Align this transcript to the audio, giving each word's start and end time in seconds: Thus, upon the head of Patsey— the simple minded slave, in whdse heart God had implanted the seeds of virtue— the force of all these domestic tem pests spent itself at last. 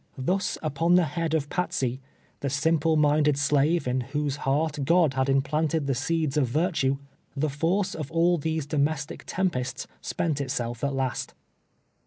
Thus, 0.17 0.57
upon 0.63 0.95
the 0.95 1.05
head 1.05 1.35
of 1.35 1.47
Patsey— 1.51 2.01
the 2.39 2.49
simple 2.49 2.95
minded 2.95 3.37
slave, 3.37 3.87
in 3.87 4.01
whdse 4.13 4.37
heart 4.37 4.79
God 4.83 5.13
had 5.13 5.29
implanted 5.29 5.85
the 5.85 5.93
seeds 5.93 6.37
of 6.37 6.47
virtue— 6.47 6.97
the 7.37 7.49
force 7.51 7.93
of 7.93 8.11
all 8.11 8.39
these 8.39 8.65
domestic 8.65 9.23
tem 9.27 9.51
pests 9.51 9.85
spent 10.01 10.41
itself 10.41 10.83
at 10.83 10.95
last. 10.95 11.35